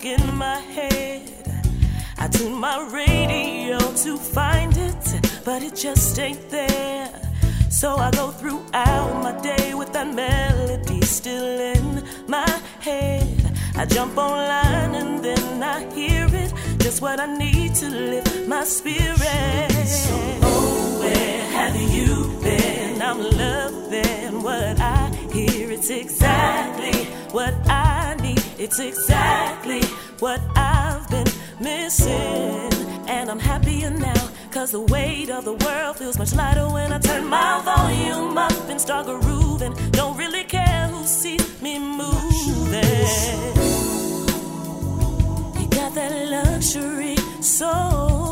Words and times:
stuck 0.00 0.04
in 0.04 0.36
my 0.36 0.58
head. 0.58 1.22
I 2.18 2.28
tune 2.28 2.58
my 2.58 2.78
radio 2.92 3.78
to 3.78 4.16
find 4.16 4.76
it, 4.76 5.20
but 5.44 5.62
it 5.62 5.74
just 5.76 6.18
ain't 6.18 6.48
there. 6.50 7.08
So 7.70 7.96
I 7.96 8.10
go 8.10 8.30
throughout 8.30 9.22
my 9.22 9.40
day 9.40 9.74
with 9.74 9.92
that 9.92 10.14
melody 10.14 11.00
still 11.02 11.60
in 11.74 12.02
my 12.28 12.48
head. 12.80 13.28
I 13.76 13.86
jump 13.86 14.16
online 14.18 14.94
and 14.94 15.24
then 15.24 15.62
I 15.62 15.78
hear 15.94 16.26
it, 16.32 16.52
just 16.78 17.00
what 17.00 17.20
I 17.20 17.26
need 17.36 17.74
to 17.76 17.88
lift 17.88 18.48
my 18.48 18.64
spirit. 18.64 19.86
So, 19.86 20.14
oh, 20.42 21.00
where 21.00 21.44
have 21.56 21.76
you 21.76 22.38
been? 22.42 23.00
I'm 23.02 23.18
loving 23.18 24.42
what 24.42 24.80
I 24.80 25.08
hear. 25.32 25.70
It's 25.70 25.90
exactly 25.90 27.04
what 27.32 27.54
I 27.68 28.16
need. 28.20 28.39
It's 28.60 28.78
exactly 28.78 29.80
what 30.18 30.38
I've 30.54 31.08
been 31.08 31.26
missing. 31.60 32.70
And 33.08 33.30
I'm 33.30 33.38
happier 33.38 33.88
now, 33.88 34.28
cause 34.50 34.72
the 34.72 34.82
weight 34.82 35.30
of 35.30 35.46
the 35.46 35.54
world 35.54 35.96
feels 35.96 36.18
much 36.18 36.34
lighter 36.34 36.68
when 36.68 36.92
I 36.92 36.98
turn 36.98 37.24
my 37.24 37.62
volume 37.64 38.36
up 38.36 38.68
and 38.68 38.78
start 38.78 39.06
grooving. 39.06 39.72
Don't 39.92 40.14
really 40.18 40.44
care 40.44 40.88
who 40.88 41.06
sees 41.06 41.62
me 41.62 41.78
moving. 41.78 42.82
You 45.58 45.66
got 45.70 45.94
that 45.94 46.12
luxury 46.28 47.16
soul 47.40 48.29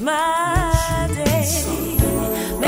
day. 0.00 0.59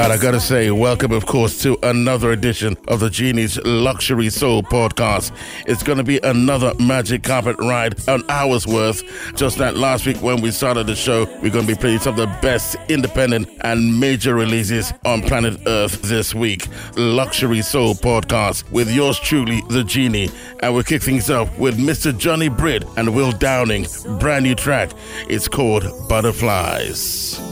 And 0.03 0.13
I 0.13 0.17
gotta 0.17 0.41
say, 0.41 0.69
welcome, 0.73 1.13
of 1.13 1.27
course, 1.27 1.63
to 1.63 1.79
another 1.89 2.33
edition 2.33 2.77
of 2.89 2.99
the 2.99 3.09
Genie's 3.09 3.57
Luxury 3.59 4.31
Soul 4.31 4.65
podcast. 4.65 5.31
It's 5.69 5.85
gonna 5.85 6.03
be 6.03 6.19
another 6.25 6.73
magic 6.81 7.23
carpet 7.23 7.55
ride, 7.61 7.95
an 8.09 8.25
hour's 8.29 8.67
worth. 8.67 9.05
Just 9.37 9.61
like 9.61 9.77
last 9.77 10.05
week 10.05 10.17
when 10.17 10.41
we 10.41 10.51
started 10.51 10.89
the 10.89 10.97
show, 10.97 11.27
we're 11.41 11.53
gonna 11.53 11.69
be 11.69 11.77
playing 11.77 12.01
some 12.01 12.19
of 12.19 12.19
the 12.19 12.39
best 12.43 12.75
independent 12.89 13.49
and 13.61 14.01
major 14.01 14.35
releases 14.35 14.93
on 15.05 15.23
planet 15.23 15.57
Earth 15.69 16.03
this 16.03 16.35
week. 16.35 16.67
Luxury 16.97 17.63
Soul 17.63 17.95
podcast 17.95 18.69
with 18.73 18.91
yours 18.91 19.21
truly, 19.21 19.63
the 19.69 19.85
Genie. 19.85 20.31
And 20.65 20.75
we'll 20.75 20.83
kick 20.83 21.03
things 21.03 21.31
off 21.31 21.57
with 21.61 21.79
Mr. 21.79 22.17
Johnny 22.19 22.49
Britt 22.49 22.83
and 22.97 23.15
Will 23.15 23.31
Downing, 23.31 23.87
brand 24.19 24.43
new 24.43 24.57
track. 24.57 24.91
It's 25.29 25.47
called 25.47 25.85
Butterflies. 26.09 27.52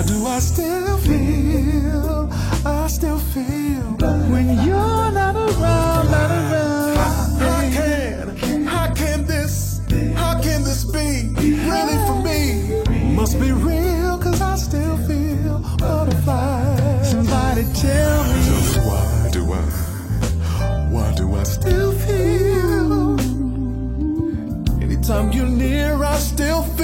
Why 0.00 0.06
do 0.06 0.26
I 0.26 0.38
still 0.38 0.96
feel? 0.96 2.30
I 2.64 2.86
still 2.86 3.18
feel 3.18 3.82
when 4.32 4.46
you're 4.64 5.12
not 5.12 5.36
around, 5.36 6.10
not 6.10 6.30
around. 6.30 6.96
How 7.38 7.60
can, 7.70 8.64
how 8.64 8.94
can 8.94 9.26
this, 9.26 9.82
how 10.14 10.40
can 10.40 10.64
this 10.64 10.84
be 10.86 11.34
really 11.36 11.98
for 12.06 12.22
me? 12.24 13.14
Must 13.14 13.38
be 13.38 13.52
real, 13.52 14.16
cause 14.16 14.40
I 14.40 14.56
still 14.56 14.96
feel 15.06 15.58
butterflies. 15.76 17.10
Somebody 17.10 17.64
tell 17.74 18.24
me. 18.24 18.40
Just 18.46 18.78
why 18.78 19.28
do 19.30 19.52
I, 19.52 19.60
why 20.88 21.12
do 21.14 21.34
I 21.34 21.42
still 21.42 21.92
feel? 21.92 23.20
Anytime 24.82 25.30
you're 25.32 25.46
near, 25.46 26.02
I 26.02 26.16
still 26.16 26.62
feel. 26.62 26.79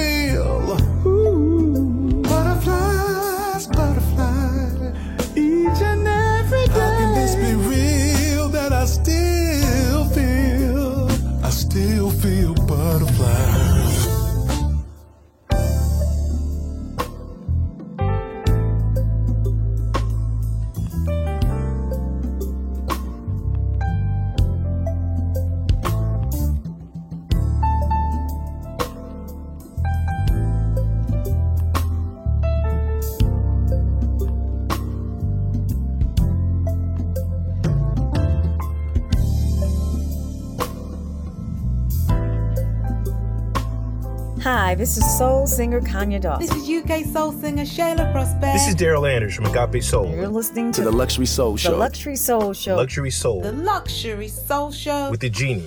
This 44.87 44.99
is 44.99 45.19
soul 45.19 45.49
singer 45.49 45.81
Kanya 45.81 46.21
Doss. 46.21 46.38
This 46.38 46.55
is 46.55 46.71
UK 46.71 47.05
soul 47.06 47.33
singer 47.33 47.65
Shayla 47.65 48.12
Prospect. 48.12 48.53
This 48.55 48.69
is 48.69 48.77
Daryl 48.77 49.12
Anders 49.12 49.35
from 49.35 49.47
Agape 49.47 49.83
Soul. 49.83 50.09
You're 50.15 50.29
listening 50.29 50.71
to, 50.71 50.83
to 50.83 50.91
the 50.91 50.97
Luxury 50.97 51.27
Soul 51.27 51.56
Show. 51.56 51.73
the 51.73 51.77
Luxury 51.77 52.15
Soul 52.15 52.53
Show. 52.53 52.77
Luxury 52.77 53.11
Soul. 53.11 53.41
The 53.43 53.50
Luxury 53.50 54.29
Soul 54.29 54.71
Show. 54.71 55.11
With 55.11 55.19
the 55.19 55.29
Genie. 55.29 55.67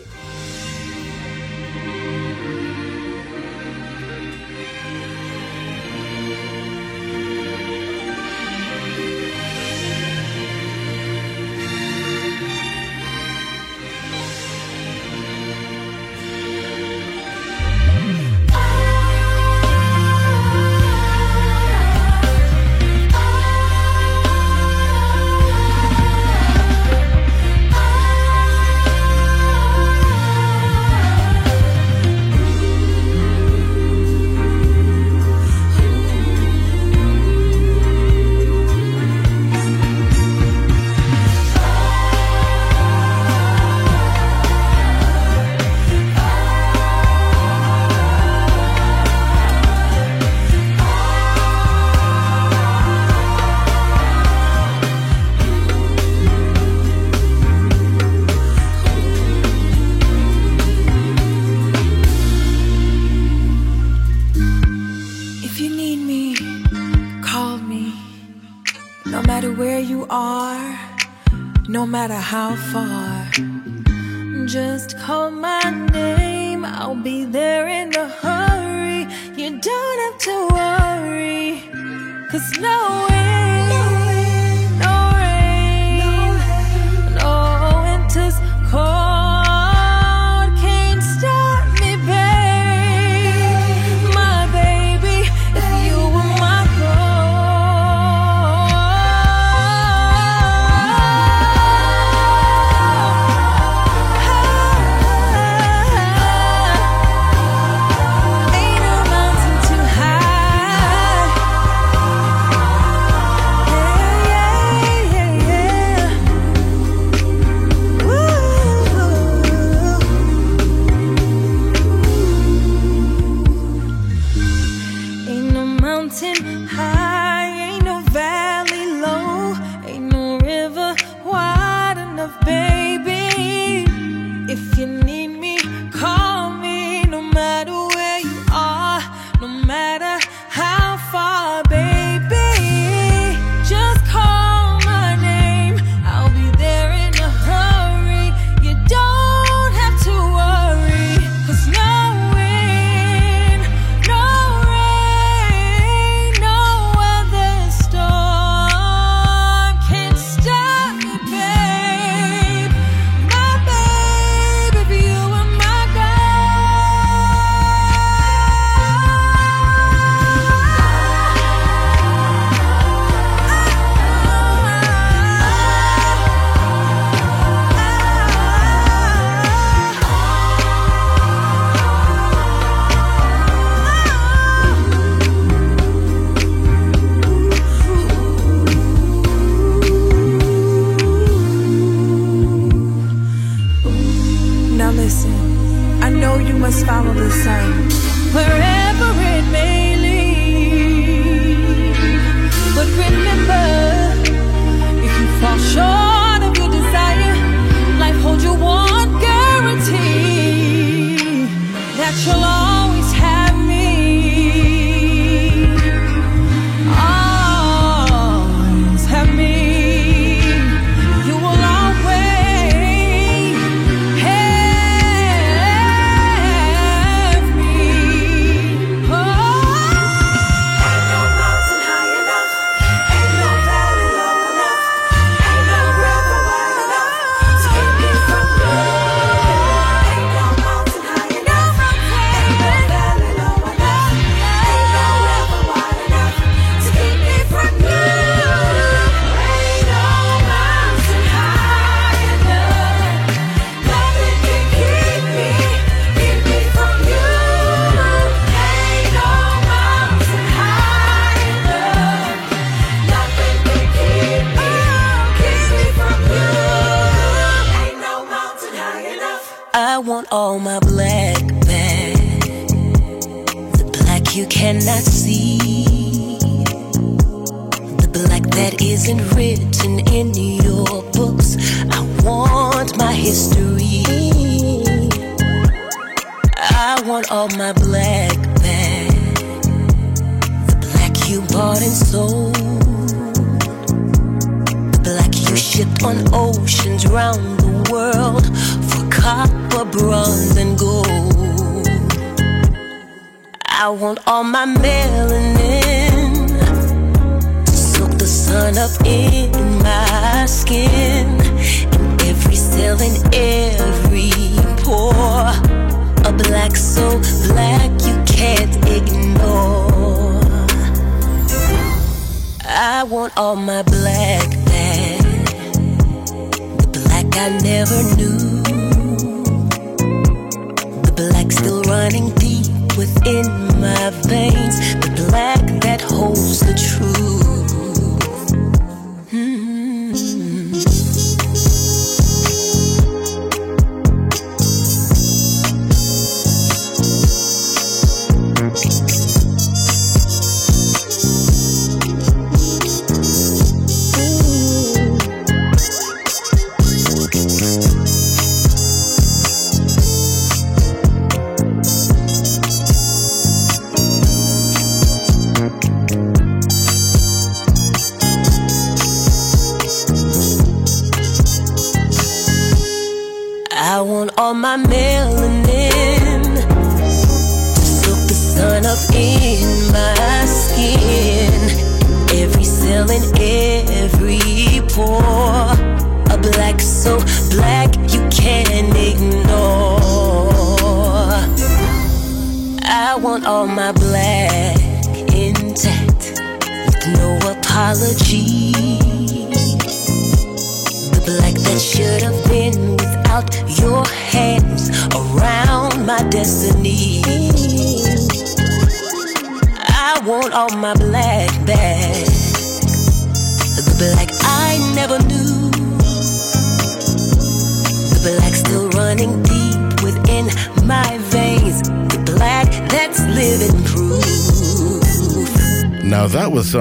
Holds 336.97 337.28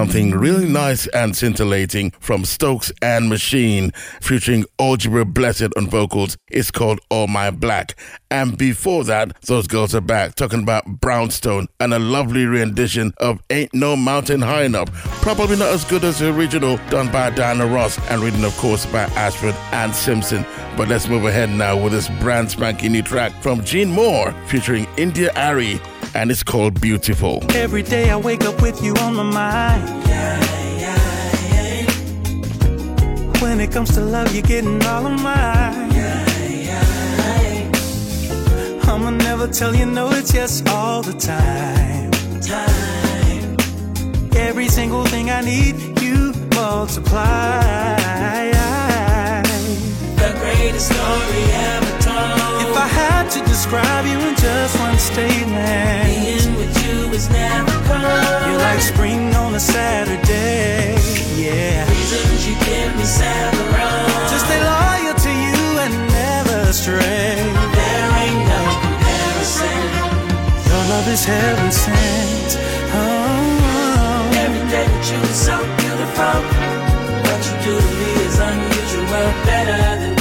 something 0.08 0.30
really 0.30 0.66
nice 0.66 1.06
and 1.08 1.36
scintillating 1.36 2.10
from 2.12 2.42
Stokes 2.42 2.90
and 3.02 3.28
Machine, 3.28 3.90
featuring 4.22 4.64
Algebra 4.80 5.26
Blessett 5.26 5.76
on 5.76 5.86
vocals. 5.86 6.38
It's 6.50 6.70
called 6.70 6.98
All 7.10 7.26
My 7.26 7.50
Black. 7.50 7.94
And 8.30 8.56
before 8.56 9.04
that, 9.04 9.38
those 9.42 9.66
girls 9.66 9.94
are 9.94 10.00
back 10.00 10.34
talking 10.34 10.62
about 10.62 10.86
Brownstone 10.86 11.66
and 11.78 11.92
a 11.92 11.98
lovely 11.98 12.46
rendition 12.46 13.12
of 13.18 13.42
Ain't 13.50 13.74
No 13.74 13.96
Mountain 13.96 14.40
High 14.40 14.62
Enough. 14.62 14.90
Probably 15.20 15.56
not 15.58 15.68
as 15.68 15.84
good 15.84 16.04
as 16.04 16.20
the 16.20 16.32
original 16.34 16.78
done 16.88 17.12
by 17.12 17.28
Diana 17.28 17.66
Ross 17.66 17.98
and 18.08 18.22
written, 18.22 18.44
of 18.44 18.56
course, 18.56 18.86
by 18.86 19.02
Ashford 19.14 19.54
and 19.72 19.94
Simpson. 19.94 20.46
But 20.74 20.88
let's 20.88 21.06
move 21.06 21.26
ahead 21.26 21.50
now 21.50 21.76
with 21.76 21.92
this 21.92 22.08
brand 22.20 22.50
spanking 22.50 22.92
new 22.92 23.02
track 23.02 23.32
from 23.42 23.62
Gene 23.62 23.90
Moore 23.90 24.32
featuring 24.46 24.86
India.Arie, 24.96 25.78
and 26.18 26.32
it's 26.32 26.42
called 26.42 26.80
Beautiful. 26.80 27.44
Every 27.54 27.84
day 27.84 28.10
I 28.10 28.16
wake 28.16 28.44
up 28.44 28.60
with 28.60 28.82
you 28.82 28.92
on 28.94 29.14
my 29.14 29.22
mind. 29.22 29.82
When 33.40 33.60
it 33.60 33.70
comes 33.70 33.94
to 33.94 34.00
love, 34.00 34.34
you're 34.34 34.42
getting 34.42 34.82
all 34.84 35.06
of 35.06 35.22
mine. 35.22 35.92
I'ma 38.90 39.10
never 39.10 39.46
tell 39.46 39.76
you 39.76 39.86
no, 39.86 40.10
it's 40.10 40.34
yes 40.34 40.60
all 40.66 41.02
the 41.02 41.12
time. 41.12 42.10
Every 44.34 44.68
single 44.68 45.04
thing 45.04 45.30
I 45.30 45.40
need, 45.42 45.76
you 46.02 46.32
multiply. 46.56 47.62
The 50.22 50.30
greatest 50.40 50.86
story 50.92 51.42
ever 51.70 51.92
told. 52.02 52.62
If 52.64 52.76
I 52.76 52.88
had 52.88 53.12
to 53.12 53.17
describe 53.58 54.06
you 54.06 54.18
in 54.20 54.36
just 54.36 54.78
one 54.78 54.96
statement, 54.98 56.06
Being 56.06 56.54
with 56.54 56.74
you 56.86 57.10
is 57.10 57.28
never 57.28 57.72
cold. 57.90 58.46
you're 58.46 58.62
like 58.68 58.80
spring 58.80 59.34
on 59.34 59.52
a 59.52 59.58
Saturday. 59.58 60.94
Yeah. 61.34 61.82
Reasons 61.90 62.46
you 62.46 62.54
give 62.70 62.90
me 62.96 63.02
several. 63.02 63.98
Just 64.30 64.44
stay 64.46 64.62
loyal 64.62 65.14
to 65.26 65.30
you 65.46 65.62
and 65.84 65.94
never 66.06 66.72
stray. 66.72 67.34
There 67.78 68.08
ain't 68.22 68.42
no 68.54 68.62
comparison. 68.84 69.80
Your 70.70 70.82
love 70.92 71.08
is 71.08 71.24
heaven 71.24 71.72
sent. 71.72 72.50
Oh, 72.94 74.38
Every 74.44 74.64
day 74.70 74.86
with 74.86 75.10
you 75.10 75.20
is 75.32 75.40
so 75.48 75.56
beautiful. 75.82 76.38
What 77.26 77.40
you 77.48 77.54
do 77.66 77.74
to 77.84 77.90
me 77.98 78.10
is 78.22 78.38
unusual. 78.38 79.26
Better 79.50 79.82
than 80.00 80.17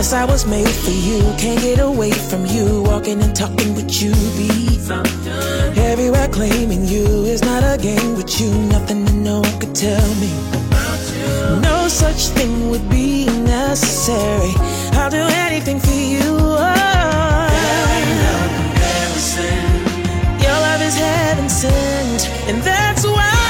Yes, 0.00 0.14
I 0.14 0.24
was 0.24 0.46
made 0.46 0.66
for 0.66 0.92
you. 0.92 1.18
Can't 1.36 1.60
get 1.60 1.78
away 1.78 2.10
from 2.10 2.46
you. 2.46 2.84
Walking 2.84 3.20
and 3.20 3.36
talking 3.36 3.74
with 3.74 4.00
you, 4.00 4.12
be 4.34 4.48
everywhere 5.78 6.26
claiming 6.28 6.86
you 6.86 7.04
is 7.26 7.42
not 7.42 7.62
a 7.62 7.76
game 7.76 8.16
with 8.16 8.40
you. 8.40 8.50
Nothing 8.74 9.04
that 9.04 9.12
no 9.12 9.40
one 9.40 9.58
could 9.60 9.74
tell 9.74 10.08
me. 10.14 10.32
No 11.60 11.86
such 11.88 12.28
thing 12.34 12.70
would 12.70 12.88
be 12.88 13.26
necessary. 13.26 14.54
I'll 14.98 15.10
do 15.10 15.26
anything 15.46 15.78
for 15.78 15.92
you. 16.14 16.30
Your 20.44 20.58
love 20.66 20.80
is 20.80 20.96
heaven 20.96 21.50
sent, 21.50 22.26
and 22.48 22.62
that's 22.62 23.04
why. 23.04 23.40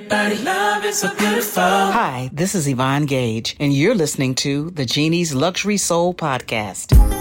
everybody 0.00 0.42
love 0.42 0.84
is 0.84 0.98
so 0.98 1.14
beautiful. 1.14 1.62
Hi, 1.62 2.30
this 2.32 2.54
is 2.54 2.66
Yvonne 2.66 3.04
Gage, 3.04 3.54
and 3.60 3.70
you're 3.72 3.94
listening 3.94 4.34
to 4.36 4.70
the 4.70 4.86
Genie's 4.86 5.34
Luxury 5.34 5.76
Soul 5.76 6.14
Podcast. 6.14 7.19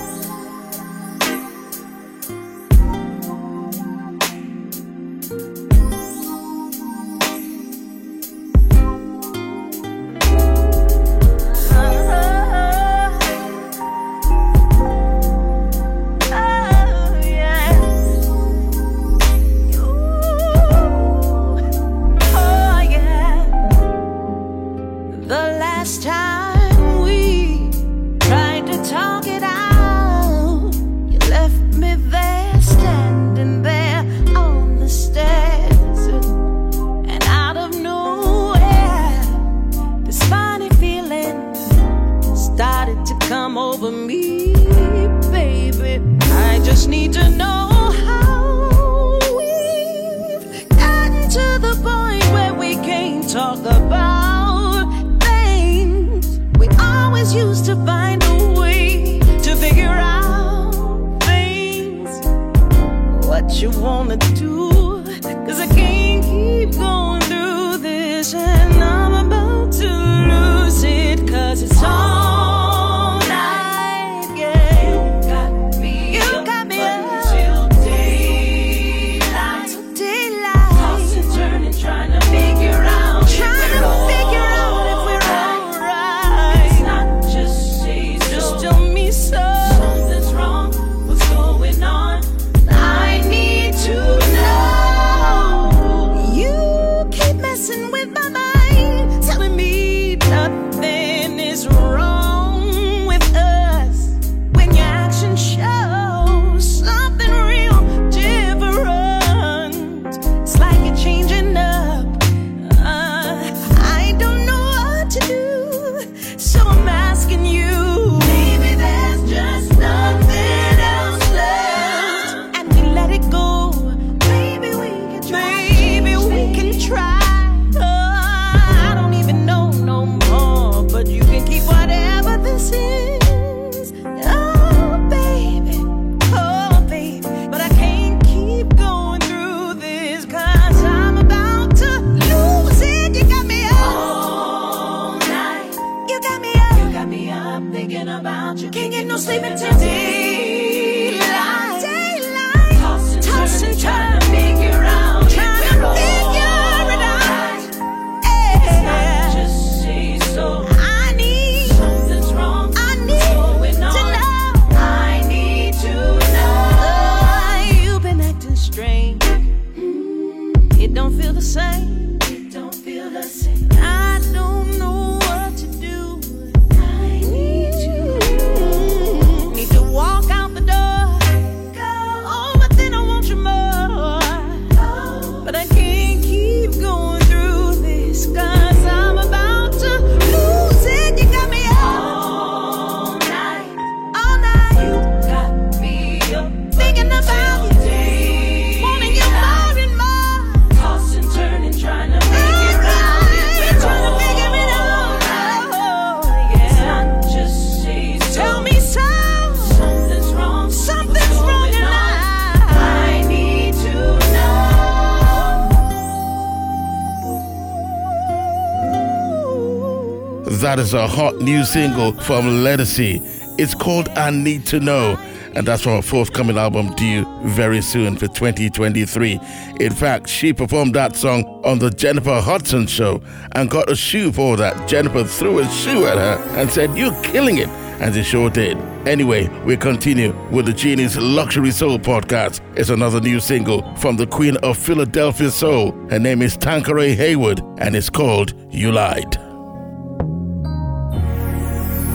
That 220.70 220.78
is 220.78 220.94
a 220.94 221.08
hot 221.08 221.40
new 221.40 221.64
single 221.64 222.14
from 222.14 222.46
Ledisi. 222.64 223.20
It's 223.58 223.74
called 223.74 224.08
I 224.10 224.30
Need 224.30 224.68
to 224.68 224.80
Know, 224.80 225.18
and 225.56 225.68
that's 225.68 225.82
from 225.82 225.94
her 225.94 226.02
forthcoming 226.04 226.60
album 226.60 226.94
due 226.94 227.26
very 227.42 227.82
soon 227.82 228.16
for 228.16 228.28
2023. 228.28 229.40
In 229.80 229.92
fact, 229.92 230.30
she 230.30 230.54
performed 230.54 230.94
that 230.94 231.16
song 231.16 231.44
on 231.66 231.80
the 231.80 231.90
Jennifer 231.90 232.40
Hudson 232.40 232.86
show 232.86 233.20
and 233.54 233.68
got 233.68 233.90
a 233.90 233.96
shoe 233.96 234.32
for 234.32 234.58
that. 234.58 234.88
Jennifer 234.88 235.24
threw 235.24 235.58
a 235.58 235.68
shoe 235.70 236.06
at 236.06 236.20
her 236.20 236.60
and 236.60 236.70
said, 236.70 236.96
You're 236.96 237.20
killing 237.24 237.58
it 237.58 237.70
and 238.00 238.14
she 238.14 238.22
sure 238.22 238.52
did. 238.52 238.78
Anyway, 239.08 239.48
we 239.66 239.76
continue 239.76 240.36
with 240.52 240.68
the 240.68 240.74
Genie's 240.74 241.18
Luxury 241.18 241.72
Soul 241.72 241.98
podcast. 241.98 242.62
It's 242.78 242.92
another 242.92 243.20
new 243.20 243.40
single 243.40 243.96
from 243.96 244.18
the 244.18 244.28
Queen 244.28 244.56
of 244.58 244.78
Philadelphia 244.78 245.50
Soul. 245.50 245.94
Her 246.12 246.20
name 246.20 246.44
is 246.44 246.56
Tanqueray 246.56 247.16
Hayward, 247.16 247.60
and 247.80 247.96
it's 247.96 248.12
called 248.12 248.54
You 248.70 248.92
Lied. 248.92 249.49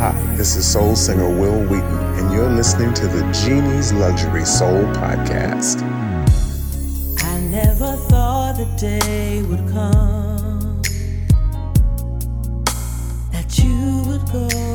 Hi, 0.04 0.12
this 0.36 0.54
is 0.54 0.70
soul 0.70 0.94
singer 0.96 1.30
Will 1.30 1.62
Wheaton, 1.62 1.98
and 2.18 2.30
you're 2.30 2.50
listening 2.50 2.92
to 2.92 3.06
the 3.06 3.22
Genie's 3.32 3.90
Luxury 3.90 4.44
Soul 4.44 4.82
Podcast. 4.92 5.80
I 7.22 7.40
never 7.40 7.96
thought 8.10 8.58
the 8.58 8.66
day 8.78 9.40
would 9.44 9.66
come 9.72 10.82
that 13.32 13.58
you 13.58 14.02
would 14.06 14.30
go 14.30 14.73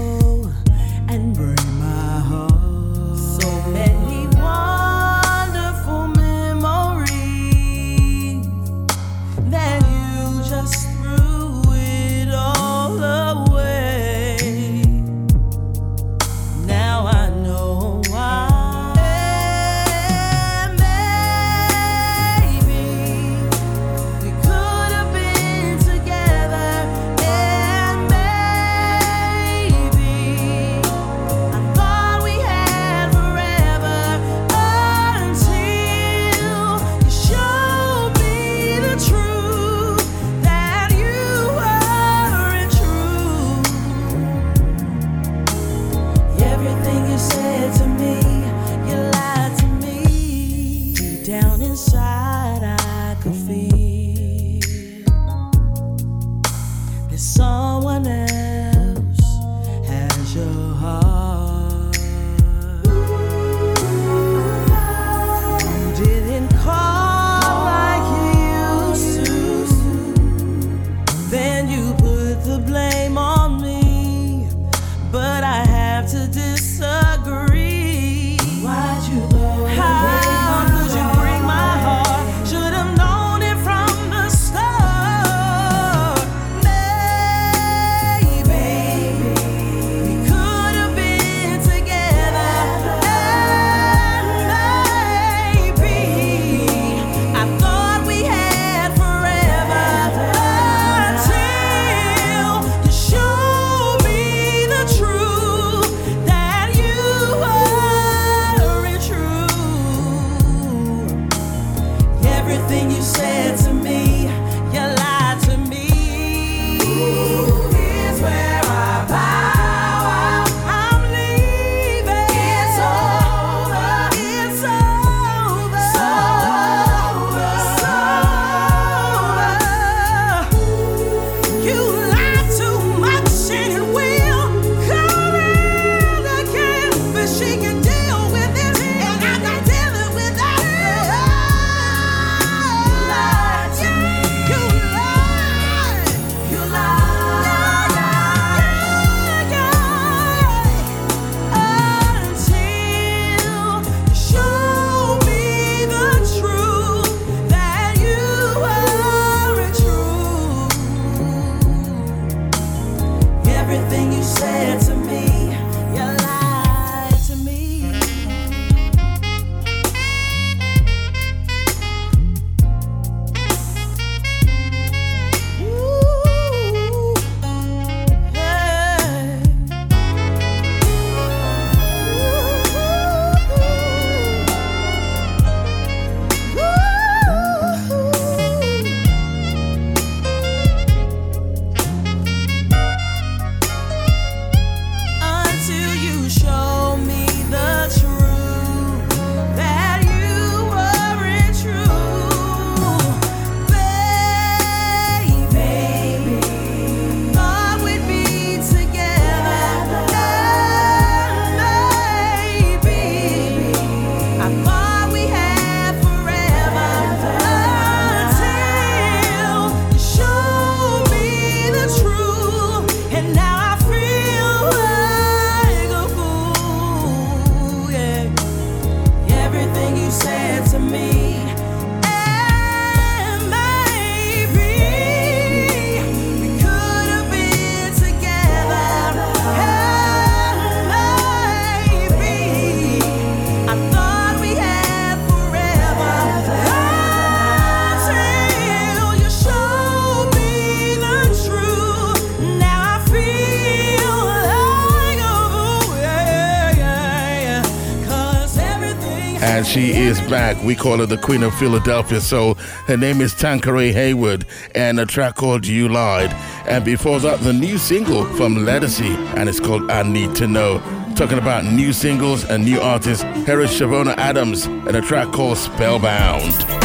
And 259.42 259.66
she 259.66 259.92
is 259.92 260.20
back. 260.22 260.62
We 260.64 260.76
call 260.76 260.98
her 260.98 261.06
the 261.06 261.18
Queen 261.18 261.44
of 261.44 261.54
Philadelphia. 261.56 262.20
So 262.20 262.56
her 262.88 262.98
name 262.98 263.22
is 263.22 263.34
Tanqueray 263.34 263.92
Hayward 263.94 264.46
and 264.76 265.00
a 265.00 265.06
track 265.06 265.36
called 265.36 265.66
You 265.66 265.88
Lied. 265.88 266.34
And 266.68 266.84
before 266.84 267.20
that, 267.22 267.40
the 267.40 267.54
new 267.54 267.78
single 267.78 268.26
from 268.36 268.58
Ledisi 268.58 269.16
and 269.38 269.48
it's 269.48 269.60
called 269.60 269.90
I 269.90 270.04
Need 270.04 270.36
to 270.36 270.48
Know. 270.48 270.80
Talking 271.16 271.38
about 271.38 271.66
new 271.66 271.94
singles 271.94 272.46
and 272.46 272.64
new 272.64 272.80
artists, 272.80 273.24
here 273.46 273.62
is 273.62 273.72
Chavonna 273.72 274.16
Adams 274.18 274.66
and 274.66 274.96
a 274.96 275.02
track 275.02 275.32
called 275.32 275.58
Spellbound. 275.58 276.79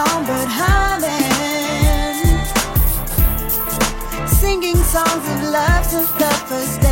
humming, 0.00 1.08
singing 4.28 4.76
songs 4.76 5.28
of 5.28 5.42
love 5.50 5.84
since 5.84 6.10
the 6.12 6.30
first 6.46 6.80
day. 6.80 6.87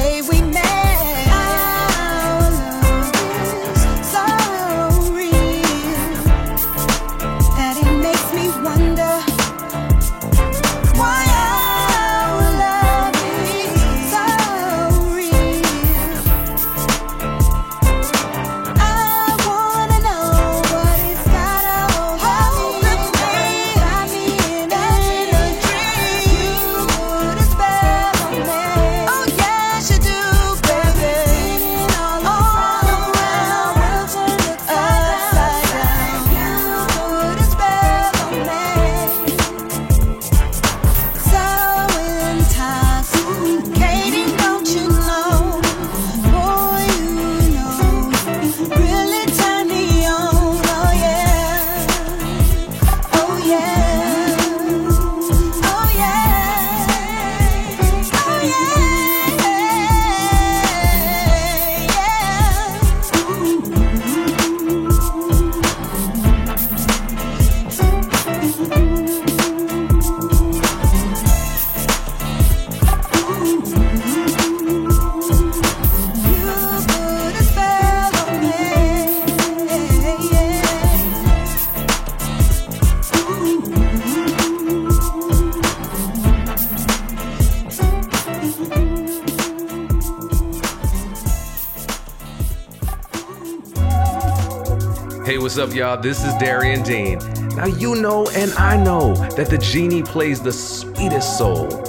y'all. 95.76 96.00
This 96.00 96.24
is 96.24 96.32
Darian 96.36 96.82
Dean. 96.82 97.18
Now, 97.54 97.66
you 97.66 97.96
know, 97.96 98.26
and 98.30 98.50
I 98.54 98.82
know 98.82 99.14
that 99.36 99.50
the 99.50 99.58
genie 99.58 100.02
plays 100.02 100.40
the 100.40 100.52
sweetest 100.52 101.36
soul 101.36 101.85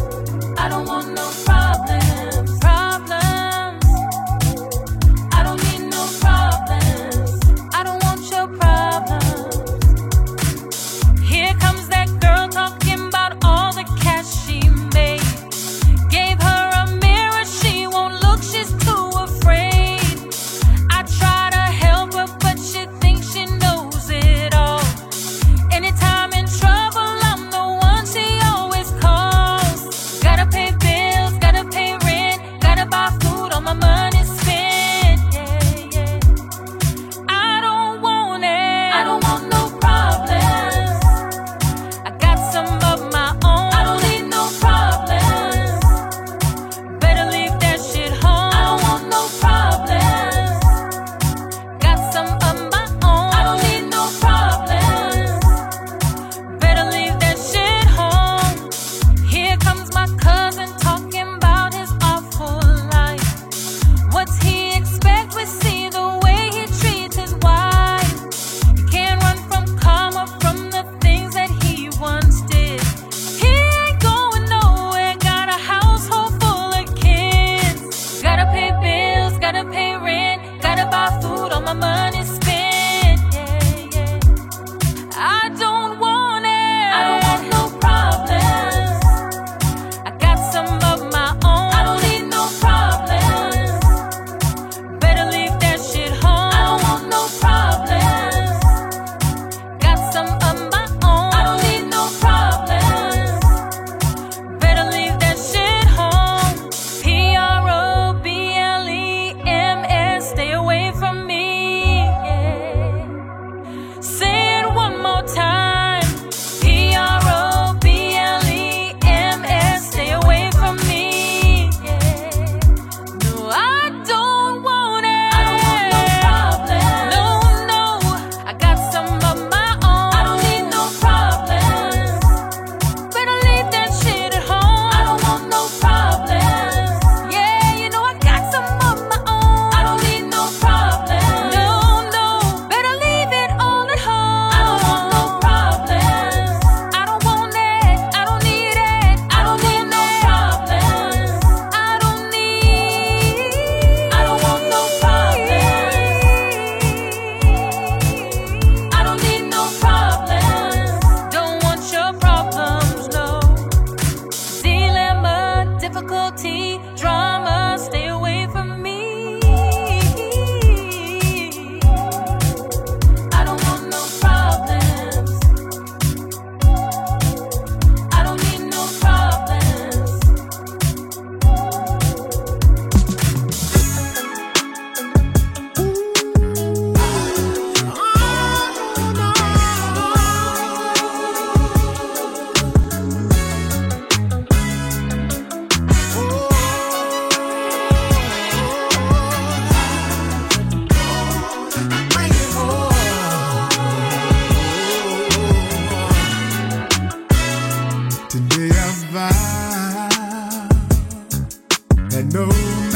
I 212.17 212.23
know. 212.23 212.86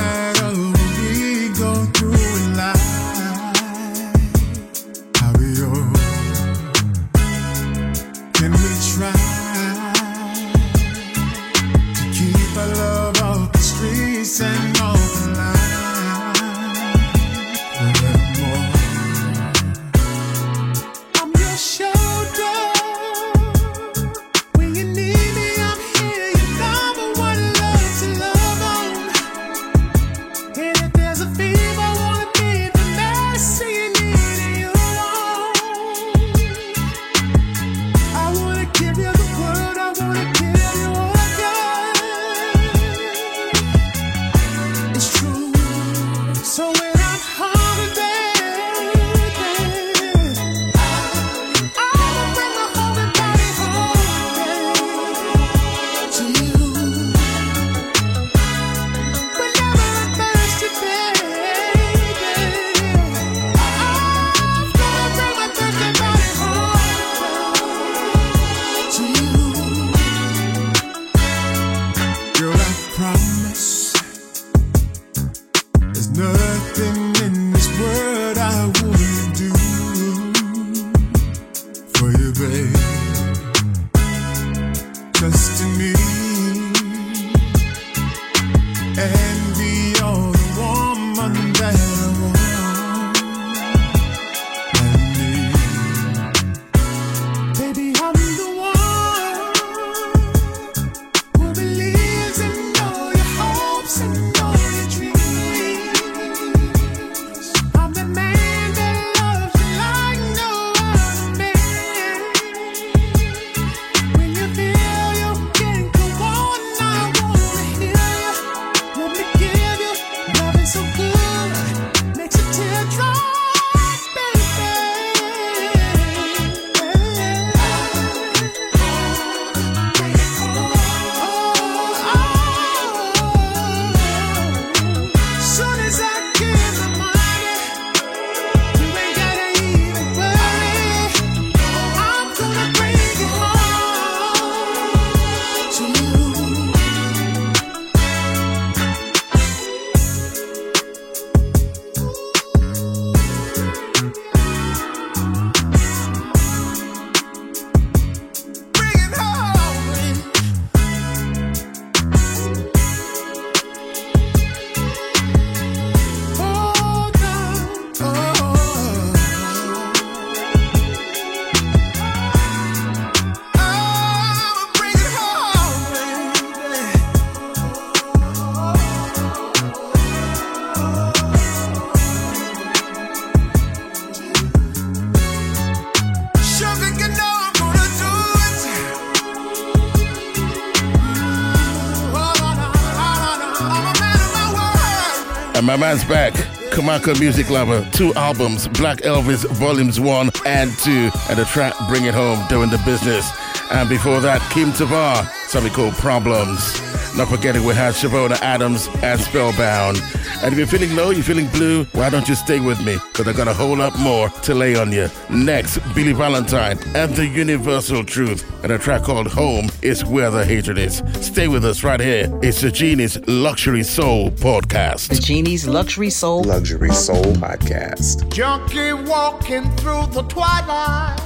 Man's 195.82 196.04
back. 196.06 196.36
Carmichael 196.71 197.15
Musiclover, 197.15 197.92
two 197.92 198.13
albums, 198.13 198.67
Black 198.67 199.00
Elvis 199.00 199.50
Volumes 199.50 200.00
1 200.00 200.29
and 200.46 200.71
2, 200.77 200.92
and 201.27 201.40
the 201.40 201.46
track 201.46 201.73
Bring 201.88 202.06
It 202.06 202.13
Home, 202.13 202.48
Doing 202.50 202.69
the 202.69 202.77
Business. 202.86 203.32
And 203.71 203.90
before 203.90 204.19
that, 204.21 204.42
Kim 204.52 204.71
Tavar, 204.73 205.25
something 205.48 205.73
called 205.73 205.96
Problems. 205.96 206.79
Not 207.17 207.29
forgetting 207.29 207.65
we 207.65 207.73
had 207.73 207.96
Chavonna 207.96 208.40
Adams 208.42 208.90
and 209.02 209.19
Spellbound. 209.19 209.98
And 210.44 210.54
if 210.54 210.58
you're 210.58 210.67
feeling 210.67 210.96
low, 210.96 211.12
you're 211.12 211.23
feeling 211.23 211.48
blue, 211.50 211.83
why 211.94 212.10
don't 212.10 212.27
you 212.27 212.33
stay 212.33 212.60
with 212.60 212.83
me? 212.83 212.98
Because 213.12 213.27
I 213.27 213.33
got 213.33 213.48
a 213.48 213.54
whole 213.54 213.77
lot 213.77 213.98
more 214.00 214.29
to 214.29 214.56
lay 214.56 214.75
on 214.75 214.92
you. 214.92 215.08
Next, 215.29 215.77
Billy 215.94 216.13
Valentine 216.13 216.79
and 216.96 217.15
the 217.15 217.27
Universal 217.27 218.06
Truth. 218.06 218.44
And 218.63 218.71
a 218.71 218.79
track 218.79 219.04
called 219.04 219.27
Home 219.27 219.69
is 219.83 220.04
Where 220.04 220.31
the 220.31 220.44
Hatred 220.44 220.79
Is. 220.79 221.04
Stay 221.21 221.48
with 221.48 221.63
us 221.63 221.83
right 221.83 222.00
here. 222.00 222.27
It's 222.42 222.62
the 222.62 222.71
Genie's 222.71 223.19
Luxury 223.27 223.83
Soul 223.83 224.31
Podcast. 224.31 225.10
The 225.10 225.21
Genie's 225.21 225.67
Luxury 225.67 226.10
Soul 226.10 226.44
Luxury 226.44 226.92
Soul 226.92 227.23
Podcast. 227.35 228.27
Junkie 228.33 228.94
walking 228.94 229.69
through 229.77 230.08
the 230.08 230.23
twilight. 230.23 231.19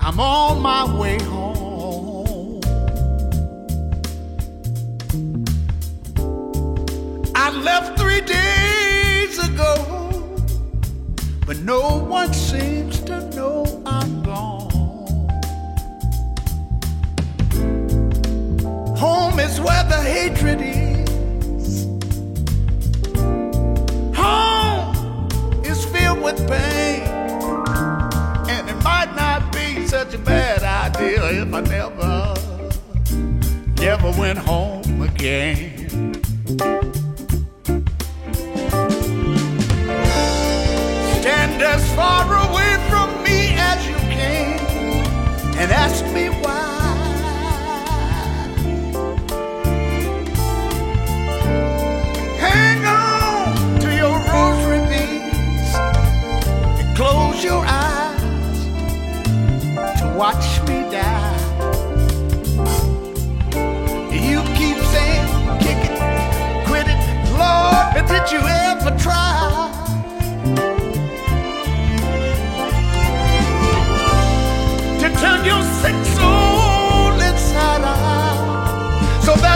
I'm 0.00 0.20
on 0.20 0.62
my 0.62 0.96
way 0.96 1.20
home. 1.24 1.47
I 7.48 7.50
left 7.50 7.98
three 7.98 8.20
days 8.20 9.38
ago, 9.38 10.36
but 11.46 11.56
no 11.60 11.96
one 11.96 12.34
seems 12.34 13.00
to 13.04 13.22
know 13.30 13.64
I'm 13.86 14.22
gone. 14.22 14.68
Home 18.98 19.40
is 19.40 19.58
where 19.62 19.82
the 19.84 19.96
hatred 19.96 20.60
is. 20.60 21.84
Home 24.14 25.30
is 25.64 25.86
filled 25.86 26.20
with 26.20 26.36
pain. 26.46 27.00
And 28.50 28.68
it 28.68 28.84
might 28.84 29.10
not 29.16 29.50
be 29.54 29.86
such 29.86 30.12
a 30.12 30.18
bad 30.18 30.62
idea 30.64 31.42
if 31.42 31.54
I 31.54 31.60
never, 31.62 32.34
never 33.80 34.20
went 34.20 34.36
home 34.36 35.00
again. 35.00 35.78
Stand 41.48 41.62
as 41.62 41.94
far 41.94 42.24
away 42.50 42.76
from 42.90 43.22
me 43.22 43.54
as 43.56 43.86
you 43.86 43.96
can 43.96 44.58
and 45.56 45.72
ask 45.72 46.04
me 46.12 46.28
why. 46.28 46.66
Hang 52.38 52.84
on 52.84 53.80
to 53.80 53.88
your 53.94 54.18
rosary 54.30 54.82
beads 54.90 55.74
and 56.80 56.96
close 56.96 57.42
your 57.42 57.64
eyes 57.66 58.58
to 60.00 60.06
watch 60.16 60.60
me 60.68 60.82
die. 60.90 61.36
You 64.12 64.42
keep 64.58 64.78
saying, 64.92 65.28
kick 65.60 65.80
it, 65.88 65.96
quit 66.66 66.86
it, 66.88 67.00
Lord, 67.38 68.06
did 68.06 68.30
you 68.32 68.40
ever 68.46 68.96
try? 68.98 69.27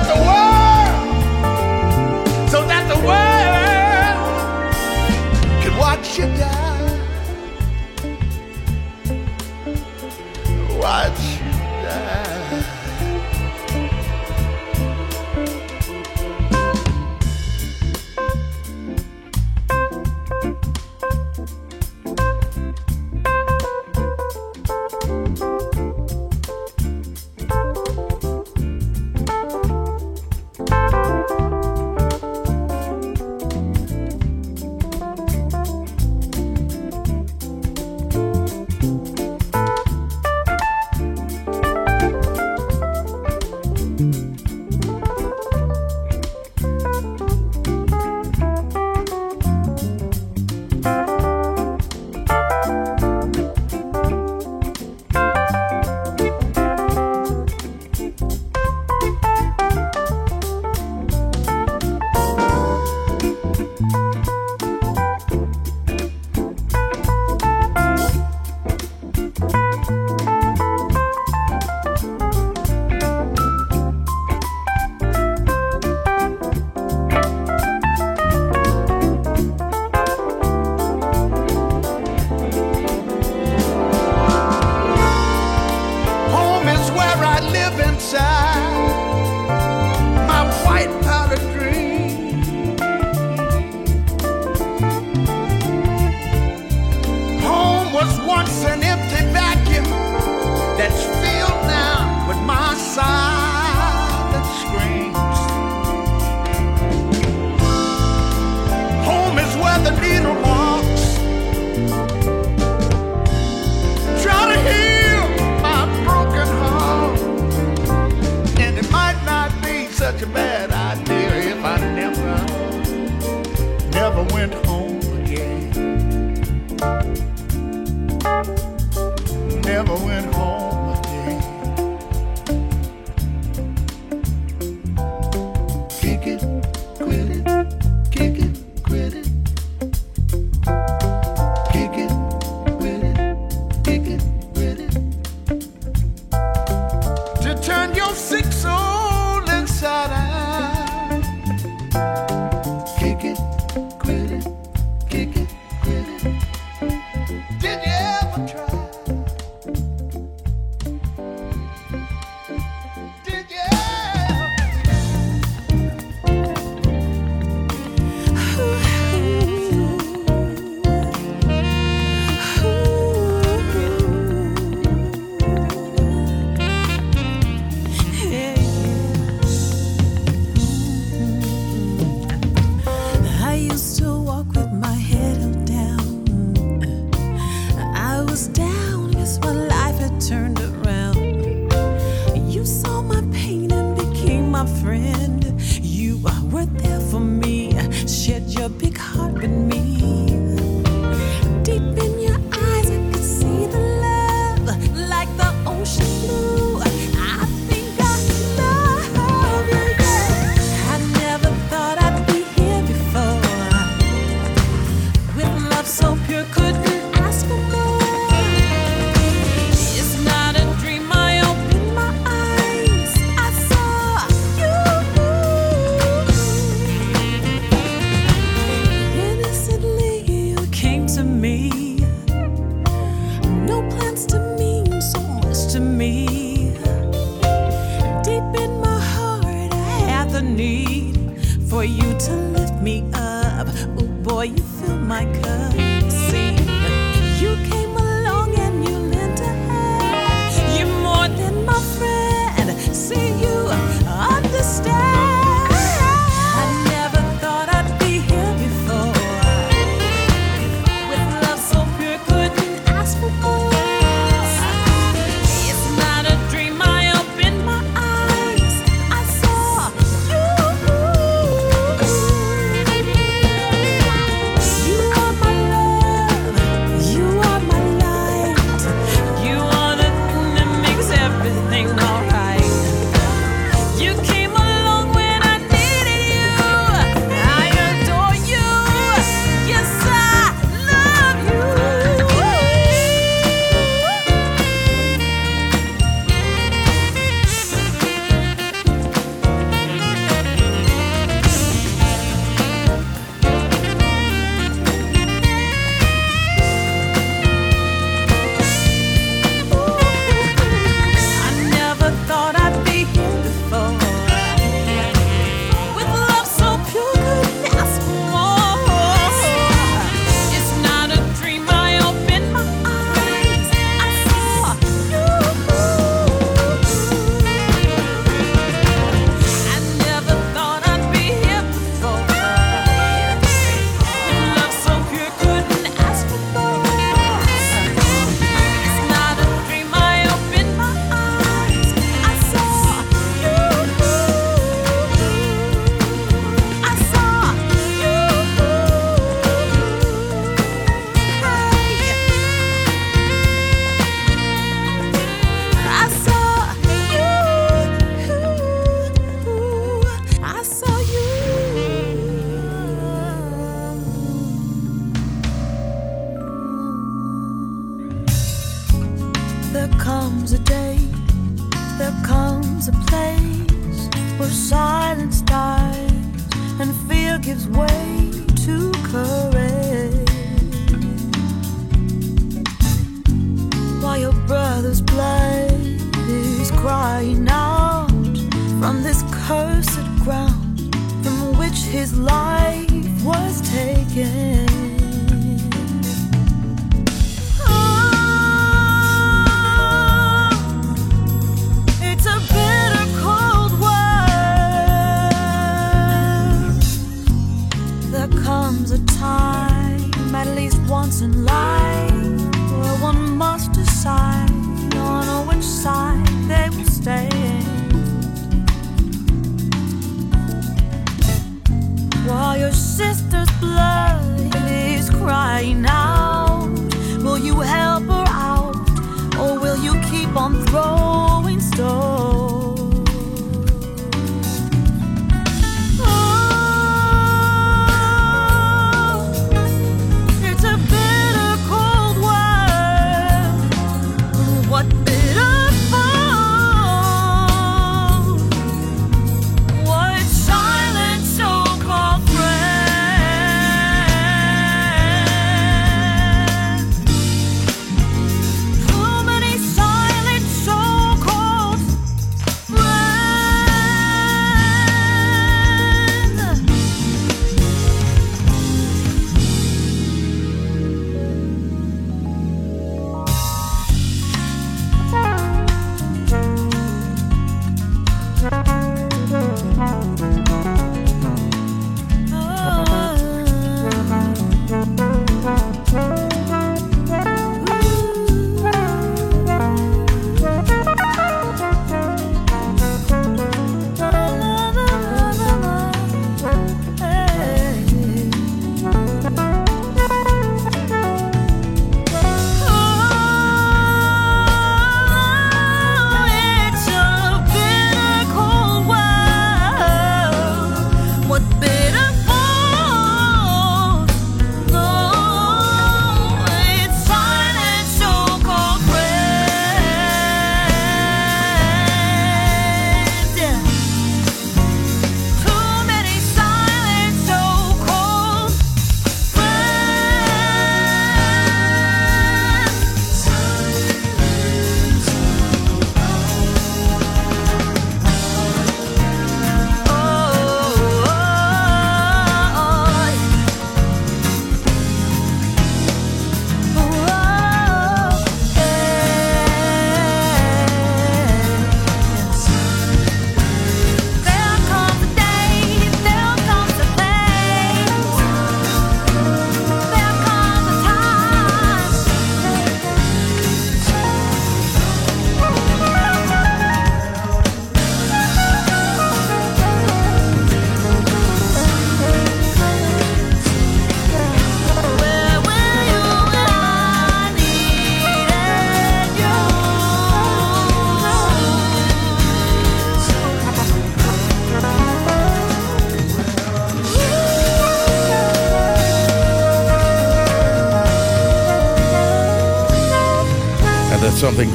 The 0.07 0.21
world, 0.21 0.42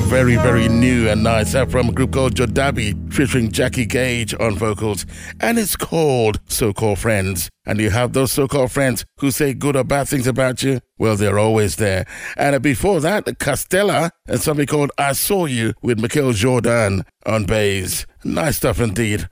very, 0.07 0.37
very 0.37 0.69
new 0.69 1.09
and 1.09 1.21
nice 1.21 1.53
out 1.53 1.69
from 1.69 1.89
a 1.89 1.91
group 1.91 2.13
called 2.13 2.33
Jo 2.33 2.45
Davi, 2.45 2.95
featuring 3.13 3.51
Jackie 3.51 3.85
Gage 3.85 4.33
on 4.39 4.55
vocals, 4.55 5.05
and 5.41 5.59
it's 5.59 5.75
called 5.75 6.39
So 6.47 6.71
Called 6.71 6.99
Friends. 6.99 7.49
And 7.67 7.81
you 7.81 7.89
have 7.89 8.13
those 8.13 8.31
so 8.31 8.47
called 8.47 8.71
friends 8.71 9.05
who 9.19 9.29
say 9.29 9.53
good 9.53 9.75
or 9.75 9.83
bad 9.83 10.07
things 10.07 10.25
about 10.25 10.63
you? 10.63 10.79
Well, 10.97 11.17
they're 11.17 11.37
always 11.37 11.75
there. 11.75 12.05
And 12.37 12.55
uh, 12.55 12.59
before 12.59 13.01
that, 13.01 13.25
Castella 13.25 14.09
and 14.25 14.39
something 14.39 14.65
called 14.65 14.91
I 14.97 15.11
Saw 15.11 15.45
You 15.45 15.73
with 15.81 15.99
Michael 15.99 16.31
Jordan 16.31 17.03
on 17.25 17.43
bass. 17.43 18.05
Nice 18.23 18.55
stuff 18.57 18.79
indeed. 18.79 19.27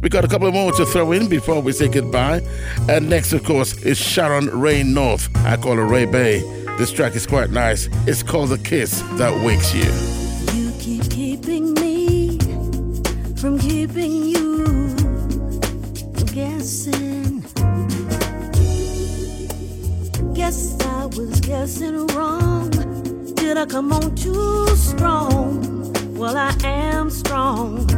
We 0.00 0.08
got 0.08 0.24
a 0.24 0.28
couple 0.28 0.50
more 0.50 0.72
to 0.72 0.86
throw 0.86 1.12
in 1.12 1.28
before 1.28 1.60
we 1.60 1.72
say 1.72 1.88
goodbye. 1.88 2.40
And 2.88 3.10
next, 3.10 3.34
of 3.34 3.44
course, 3.44 3.74
is 3.84 3.98
Sharon 3.98 4.46
Rae 4.46 4.82
North. 4.82 5.28
I 5.44 5.58
call 5.58 5.76
her 5.76 5.86
Ray 5.86 6.06
Bay. 6.06 6.40
This 6.78 6.90
track 6.90 7.14
is 7.14 7.26
quite 7.26 7.50
nice. 7.50 7.88
It's 8.06 8.22
called 8.22 8.48
The 8.48 8.58
Kiss 8.58 9.02
That 9.18 9.44
Wakes 9.44 9.74
You. 9.74 10.23
Guess 20.54 20.80
I 20.82 21.06
was 21.06 21.40
guessing 21.40 22.06
wrong. 22.14 22.70
Did 23.34 23.56
I 23.56 23.66
come 23.66 23.92
on 23.92 24.14
too 24.14 24.68
strong? 24.76 25.92
Well, 26.14 26.36
I 26.36 26.54
am 26.62 27.10
strong. 27.10 27.90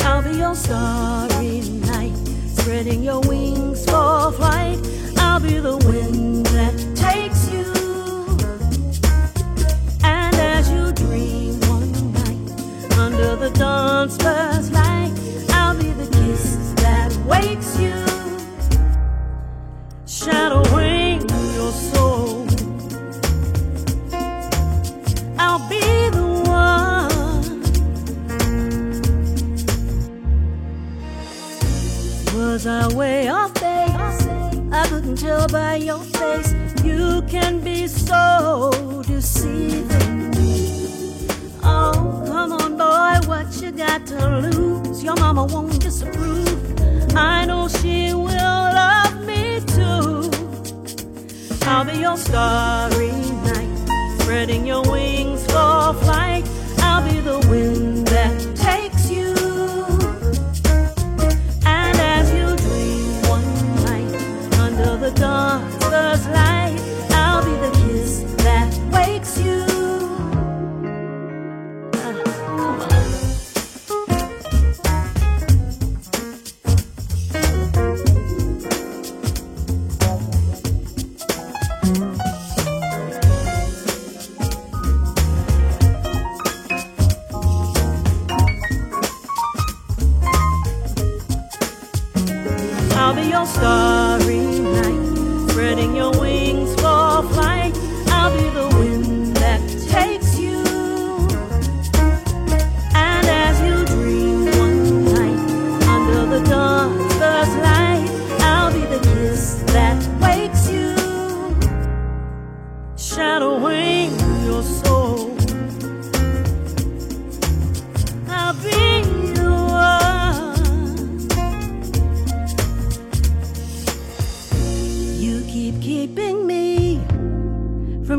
I'll 0.00 0.22
be 0.22 0.38
your 0.38 0.54
starry 0.54 1.60
night, 1.92 2.16
spreading 2.56 3.02
your 3.02 3.20
wings 3.20 3.84
for 3.84 4.32
flight. 4.32 4.78
I'll 5.18 5.40
be 5.40 5.58
the 5.58 5.76
wind 5.76 6.46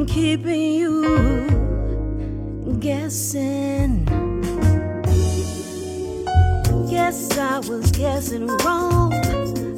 from 0.04 0.14
keeping 0.14 0.74
you 0.74 1.48
guessing. 2.80 4.06
Guess 6.90 7.38
I 7.38 7.60
was 7.60 7.92
guessing 7.92 8.48
wrong. 8.48 9.12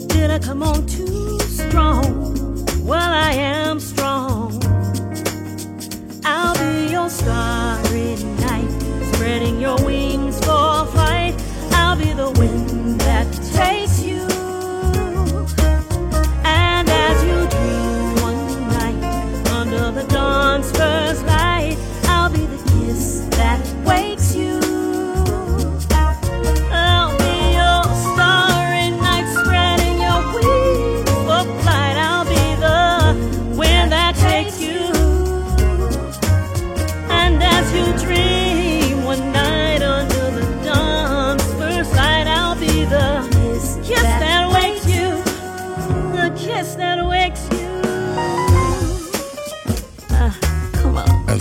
Did 0.07 0.31
I 0.31 0.39
come 0.39 0.63
on 0.63 0.85
too 0.87 1.39
strong? 1.41 2.55
Well, 2.83 3.11
I 3.11 3.33
am 3.33 3.79
strong. 3.79 4.61
I'll 6.23 6.55
be 6.55 6.91
your 6.91 7.09
starry 7.09 8.15
night, 8.41 9.13
spreading 9.13 9.59
your 9.59 9.77
wings 9.85 10.37
for 10.39 10.85
flight. 10.87 11.35
I'll 11.71 11.97
be 11.97 12.13
the 12.13 12.31
wind 12.39 12.54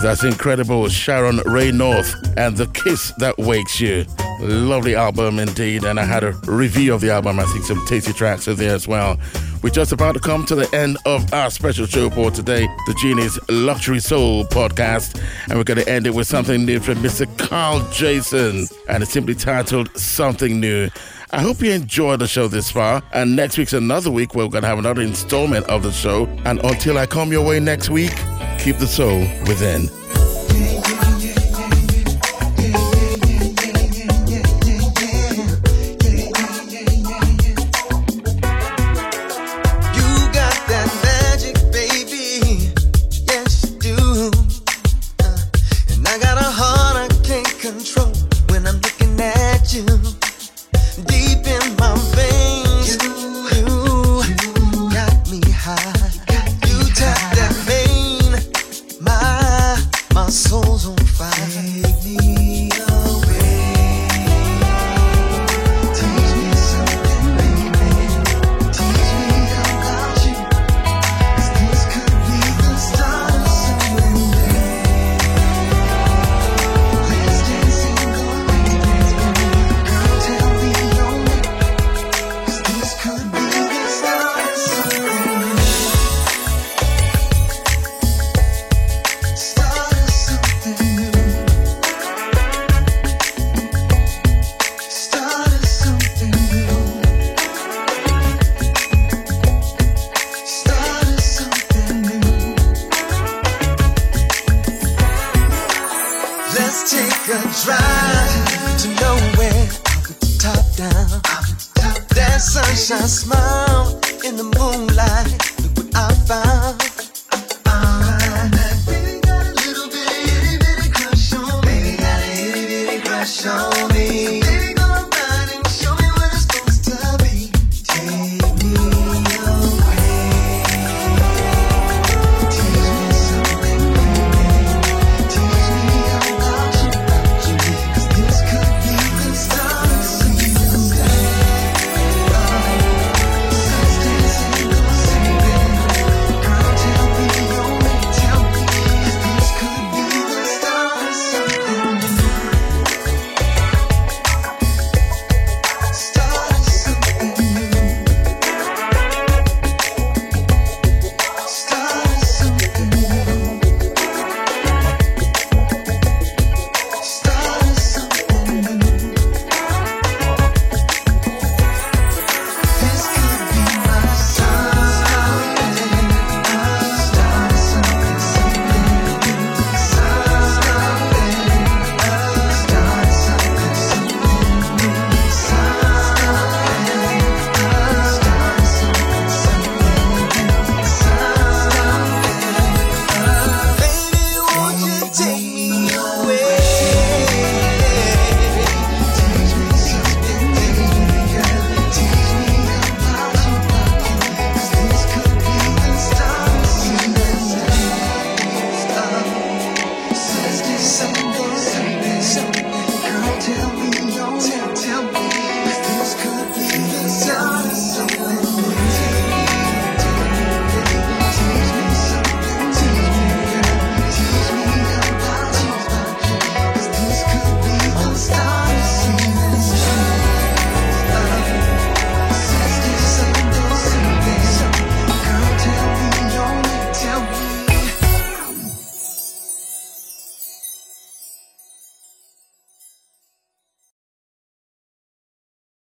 that's 0.05 0.23
incredible. 0.23 0.87
Sharon 0.87 1.37
Rae 1.47 1.71
North 1.71 2.13
and 2.37 2.55
The 2.55 2.67
Kiss 2.67 3.11
That 3.17 3.39
Wakes 3.39 3.81
You. 3.81 4.05
Lovely 4.39 4.93
album 4.93 5.39
indeed. 5.39 5.83
And 5.83 5.99
I 5.99 6.03
had 6.03 6.23
a 6.23 6.33
review 6.45 6.93
of 6.93 7.01
the 7.01 7.09
album. 7.09 7.39
I 7.39 7.43
think 7.45 7.65
some 7.65 7.83
tasty 7.87 8.13
tracks 8.13 8.47
are 8.47 8.53
there 8.53 8.75
as 8.75 8.87
well. 8.87 9.17
We're 9.63 9.71
just 9.71 9.91
about 9.91 10.11
to 10.11 10.19
come 10.19 10.45
to 10.45 10.53
the 10.53 10.71
end 10.75 10.99
of 11.07 11.33
our 11.33 11.49
special 11.49 11.87
show 11.87 12.11
for 12.11 12.29
today, 12.29 12.67
the 12.85 12.93
Genie's 13.01 13.39
Luxury 13.49 13.99
Soul 13.99 14.45
podcast. 14.45 15.19
And 15.49 15.57
we're 15.57 15.63
going 15.63 15.79
to 15.79 15.89
end 15.89 16.05
it 16.05 16.13
with 16.13 16.27
something 16.27 16.63
new 16.65 16.79
from 16.79 16.97
Mr. 16.99 17.25
Kyle 17.39 17.79
Jason. 17.89 18.67
And 18.87 19.01
it's 19.01 19.11
simply 19.11 19.33
titled 19.33 19.97
Something 19.97 20.59
New. 20.59 20.87
I 21.35 21.41
hope 21.41 21.61
you 21.61 21.69
enjoyed 21.71 22.21
the 22.21 22.27
show 22.27 22.47
this 22.47 22.71
far. 22.71 23.03
And 23.11 23.35
next 23.35 23.57
week's 23.57 23.73
another 23.73 24.09
week. 24.09 24.35
where 24.35 24.45
We're 24.45 24.51
going 24.51 24.61
to 24.61 24.69
have 24.69 24.79
another 24.79 25.01
installment 25.01 25.65
of 25.65 25.83
the 25.83 25.91
show. 25.91 26.27
And 26.45 26.63
until 26.63 26.97
I 26.97 27.07
come 27.07 27.29
your 27.29 27.45
way 27.45 27.59
next 27.59 27.89
week, 27.89 28.15
keep 28.57 28.77
the 28.77 28.87
soul 28.87 29.19
within. 29.45 29.89